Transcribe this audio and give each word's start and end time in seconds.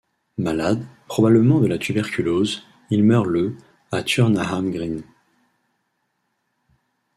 Malade, 0.39 0.83
probablement 1.05 1.59
de 1.59 1.67
la 1.67 1.77
tuberculose, 1.77 2.63
il 2.89 3.03
meurt 3.03 3.27
le 3.27 3.55
à 3.91 4.01
Turnahm 4.01 4.71
Green. 4.71 5.03